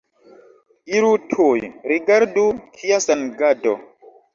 Iru 1.01 1.11
tuj, 1.35 1.61
rigardu, 1.95 2.49
kia 2.81 3.03
sangado! 3.11 3.81